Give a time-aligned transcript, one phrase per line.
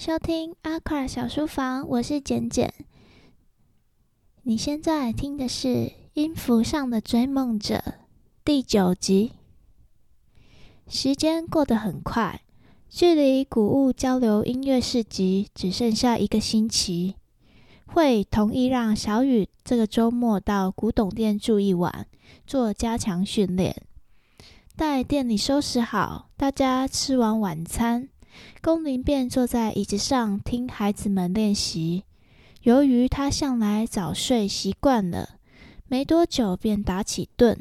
[0.00, 2.72] 收听阿卡小书房，我是简简。
[4.44, 5.68] 你现在听的是
[6.14, 7.74] 《音符上的追梦者》
[8.42, 9.32] 第九集。
[10.88, 12.40] 时间过得很快，
[12.88, 17.16] 距离古物交流音乐市集只剩下一个星期。
[17.84, 22.06] 会同意让小雨这个周末到古董店住一晚，
[22.46, 23.76] 做加强训练。
[24.74, 28.08] 待店里收拾好，大家吃完晚餐。
[28.62, 32.04] 龚琳便坐在椅子上听孩子们练习。
[32.62, 35.36] 由于他向来早睡习惯了，
[35.88, 37.56] 没多久便打起盹，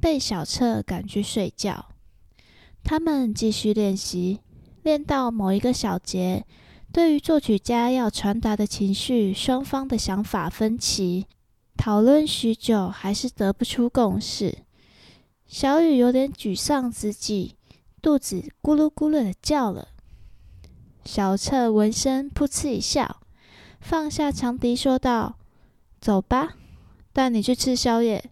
[0.00, 1.86] 被小彻赶去睡觉。
[2.82, 4.40] 他们继续练习，
[4.82, 6.44] 练到某一个小节，
[6.92, 11.26] 对于作曲家要传达的情绪，双方的想法分歧，
[11.76, 14.58] 讨论许久，还是得不出共识。
[15.46, 17.54] 小雨有点沮丧之际，
[18.02, 19.88] 肚子咕噜咕噜的叫了。
[21.04, 23.20] 小彻闻声，噗嗤一笑，
[23.78, 25.36] 放下长笛，说道
[26.00, 26.56] ：“走吧，
[27.12, 28.30] 带你去吃宵夜。”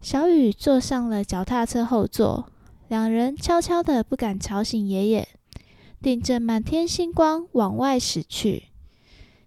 [0.00, 2.48] 小雨坐上了脚踏车后座，
[2.88, 5.28] 两人悄悄的，不敢吵醒爷爷，
[6.00, 8.68] 顶着满天星光往外驶去。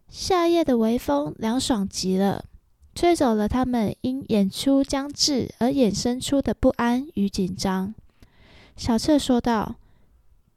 [0.08, 2.46] 夏夜的微风凉爽极了，
[2.94, 7.96] 吹走了他们因演出将至而衍生出的不安与紧张。
[8.78, 9.78] 小彻说道。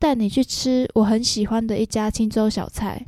[0.02, 3.06] 带你去吃我很喜欢的一家青州小菜。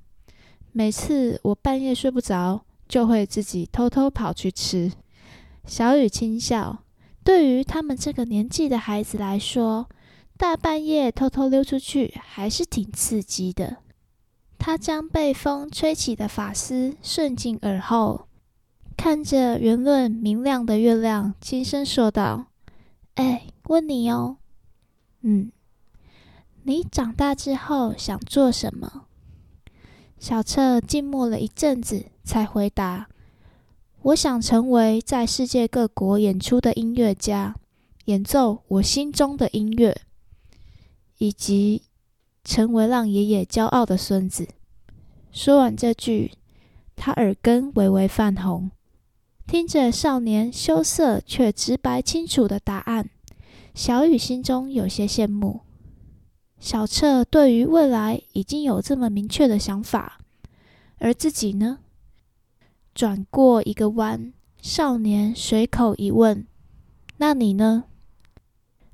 [0.70, 4.92] 每次我半夜睡不着，就会自己偷偷跑去吃。
[5.66, 6.84] 小雨轻笑，
[7.24, 9.88] 对于他们这个年纪的孩子来说，
[10.36, 13.78] 大半夜偷偷溜出去还是挺刺激的。
[14.56, 18.28] 他将被风吹起的发丝顺进耳后，
[18.96, 22.46] 看着圆润明亮的月亮，轻声说道
[23.16, 24.36] ：“哎，问你哦，
[25.22, 25.50] 嗯。”
[26.66, 29.04] 你长大之后想做什么？
[30.18, 33.06] 小彻静默了一阵子，才回答
[34.00, 37.54] ：“我想成为在世界各国演出的音乐家，
[38.06, 39.94] 演奏我心中的音乐，
[41.18, 41.82] 以及
[42.42, 44.48] 成为让爷爷骄傲的孙子。”
[45.30, 46.32] 说完这句，
[46.96, 48.70] 他耳根微微泛红，
[49.46, 53.10] 听着少年羞涩却直白清楚的答案，
[53.74, 55.60] 小雨心中有些羡慕。
[56.58, 60.18] 小彻对于未来已经有这么明确的想法，
[60.98, 61.80] 而自己呢？
[62.94, 64.32] 转过一个弯，
[64.62, 66.46] 少年随口一问
[67.18, 67.84] ：“那你呢？”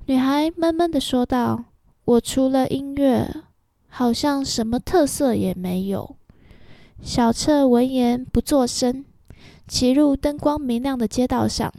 [0.07, 1.65] 女孩闷闷的说道
[2.03, 3.43] ：“我除了音乐，
[3.87, 6.17] 好像什么特色也没有。”
[7.01, 9.05] 小彻闻言不作声，
[9.67, 11.71] 骑入灯光明亮的街道上，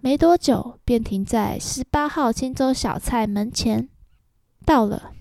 [0.00, 3.88] 没多久便停在十八号清粥小菜门前。
[4.66, 5.12] 到了。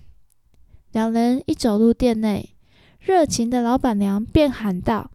[0.97, 2.55] 两人一走入店内，
[2.99, 5.11] 热情的老板娘便喊道：“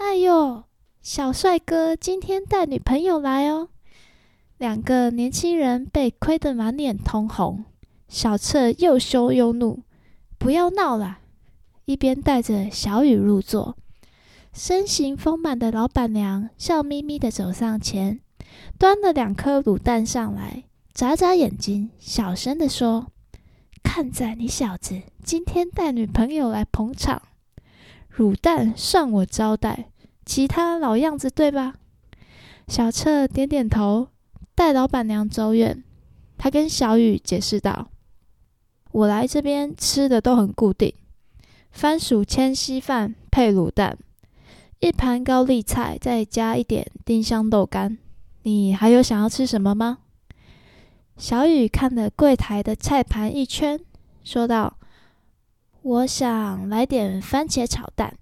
[0.00, 0.64] 哎呦，
[1.02, 3.68] 小帅哥今天带女朋友来哦！”
[4.56, 7.66] 两个年轻人被亏得满脸通红，
[8.08, 9.82] 小彻又羞又怒
[10.40, 11.18] ：“不要闹了！”
[11.84, 13.76] 一边带着小雨入座，
[14.54, 18.20] 身形丰满的老板娘笑眯眯的走上前，
[18.78, 20.64] 端了两颗卤蛋上来，
[20.94, 23.08] 眨眨眼睛，小声的说。
[23.96, 27.22] 看在你小子今天带女朋友来捧场，
[28.18, 29.88] 卤蛋算我招待，
[30.26, 31.76] 其他老样子对吧？
[32.68, 34.08] 小彻点点头，
[34.54, 35.82] 带老板娘走远。
[36.36, 37.88] 他跟小雨解释道
[38.92, 40.92] ：“我来这边吃的都很固定，
[41.70, 43.96] 番薯千稀饭配卤蛋，
[44.80, 47.96] 一盘高丽菜，再加一点丁香豆干。
[48.42, 50.00] 你还有想要吃什么吗？”
[51.16, 53.80] 小雨看了柜台的菜盘一圈，
[54.22, 54.76] 说道
[55.80, 58.18] ：“我想来点番茄炒蛋。”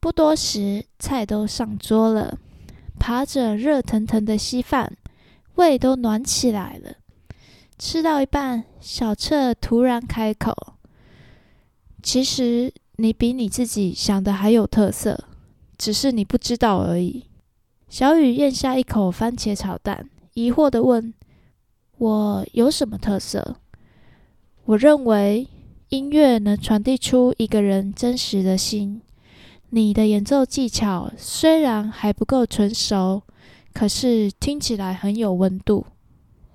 [0.00, 2.36] 不多时，菜都上桌了，
[2.98, 4.96] 扒着热腾腾的稀饭，
[5.54, 6.96] 胃都暖起来了。
[7.78, 10.74] 吃到一半，小彻突然开口
[12.02, 15.28] ：“其实你比你自己想的还有特色，
[15.78, 17.26] 只是你不知道而已。”
[17.88, 21.14] 小雨咽下一口番茄炒蛋，疑惑地问。
[22.00, 23.56] 我有什么特色？
[24.64, 25.46] 我认为
[25.90, 29.02] 音乐能传递出一个人真实的心。
[29.68, 33.22] 你的演奏技巧虽然还不够纯熟，
[33.74, 35.84] 可是听起来很有温度。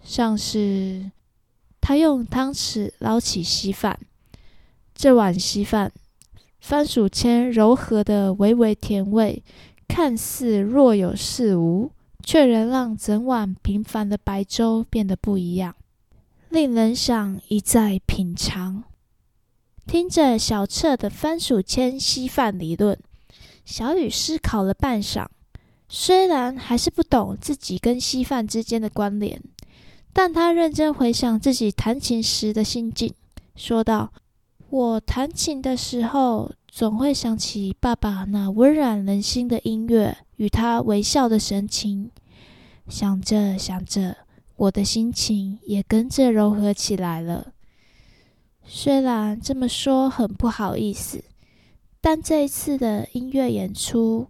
[0.02, 1.12] 像是
[1.80, 4.00] 他用汤匙捞起稀饭，
[4.96, 5.92] 这碗稀饭，
[6.60, 9.44] 番薯签柔和的微微甜味，
[9.88, 11.92] 看似若有似无。
[12.26, 15.76] 却能让整碗平凡的白粥变得不一样，
[16.50, 18.84] 令人想一再品尝。
[19.86, 23.00] 听着小彻的番薯签稀饭理论，
[23.64, 25.28] 小雨思考了半晌，
[25.88, 29.40] 虽然还是不懂自己跟稀饭之间的关联，
[30.12, 33.14] 但他认真回想自己弹琴时的心境，
[33.56, 34.12] 说道
[34.72, 42.12] ：“我弹琴的时候，总会想起爸爸那温暖人心的音乐与他微笑的神情。
[42.88, 44.18] 想着想着，
[44.56, 47.54] 我的心情也跟着柔和起来了。
[48.64, 51.24] 虽然这么说很不好意思。”
[52.02, 54.28] 但这一次的音乐演出，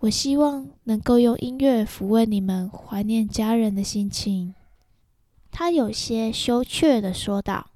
[0.00, 4.54] 我希望能够用音乐抚慰你们怀念家人的心情。
[5.50, 7.70] 他有些羞怯地说道：“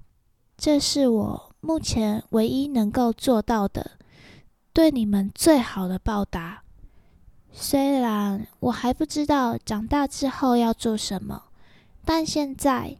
[0.58, 3.92] 这是我目前唯一能够做到的，
[4.74, 6.64] 对你们最好的报答。
[7.52, 11.44] 虽然我还不知道长大之后要做什么，
[12.04, 12.96] 但现在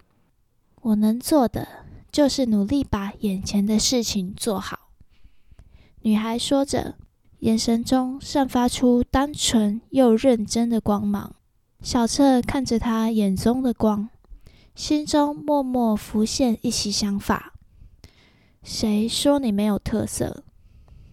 [0.83, 1.69] 我能做的
[2.11, 4.91] 就是努力把眼前的事情做好。”
[6.03, 6.97] 女孩说着，
[7.41, 11.35] 眼神中散发出单纯又认真的光芒。
[11.81, 14.09] 小彻看着她眼中的光，
[14.75, 17.53] 心中默默浮现一些想法：
[18.65, 20.43] 谁说你没有特色？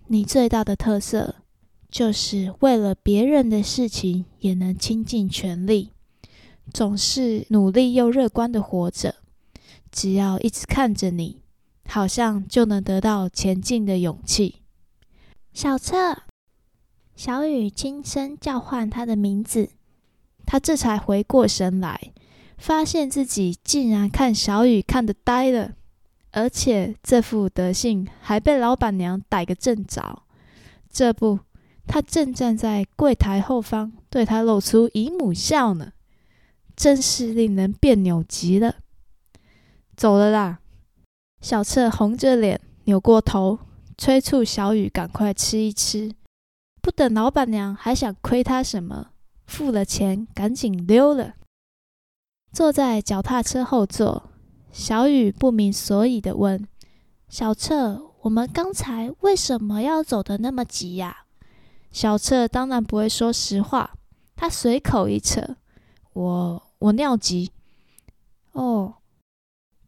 [0.07, 1.35] 你最大的特色，
[1.95, 5.94] 就是为了别人的事情也能倾尽全力，
[6.74, 9.15] 总是努力又乐观的活着。
[9.94, 11.39] 只要一直看着你，
[11.88, 14.56] 好像就能得到前进的勇气。
[15.53, 16.24] 小彻，
[17.15, 19.69] 小雨轻声叫唤他的名字，
[20.45, 22.12] 他这才回过神来，
[22.57, 25.75] 发现自己竟然看小雨看得呆了，
[26.31, 30.24] 而且这副德性还被老板娘逮个正着。
[30.91, 31.39] 这不，
[31.87, 35.93] 他正站在柜台后方，对他露出姨母笑呢，
[36.75, 38.75] 真是令人别扭极了。
[39.95, 40.59] 走了啦，
[41.41, 43.59] 小彻红着脸扭过头。
[43.97, 46.11] 催促小雨赶快吃一吃，
[46.81, 49.11] 不等老板娘还想亏他什么，
[49.47, 51.35] 付了钱赶紧溜了。
[52.51, 54.31] 坐在脚踏车后座，
[54.69, 56.67] 小雨不明所以的问
[57.29, 61.25] ：“小彻，我们刚才为什么要走得那么急呀？”
[61.95, 63.95] 小澈当然不会说实话，
[64.36, 65.56] 他随口一扯
[66.12, 67.53] ：“我我尿急。”
[68.51, 68.95] 哦，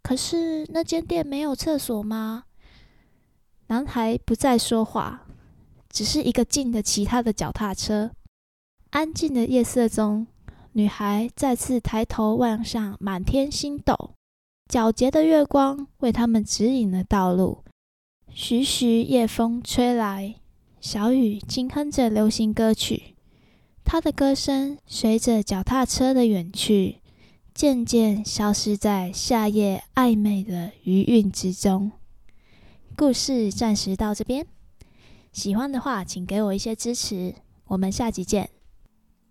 [0.02, 2.46] 可是那间店没有厕所吗？
[3.68, 5.28] 男孩不再说话，
[5.90, 8.12] 只是一个劲的骑他的脚踏车。
[8.92, 10.28] 安静的夜色中，
[10.72, 14.14] 女孩再次抬头望向满天星斗，
[14.70, 17.66] 皎洁的月光为他们指引了道路。
[18.30, 20.36] 徐徐夜风吹来，
[20.80, 23.16] 小雨轻哼着流行歌曲，
[23.84, 26.98] 她的歌声随着脚踏车的远去，
[27.54, 31.92] 渐渐消失在夏夜暧昧的余韵之中。
[32.96, 34.46] 故事暂时到这边，
[35.34, 37.36] 喜欢的话请给我一些支持，
[37.68, 38.50] 我们下集见。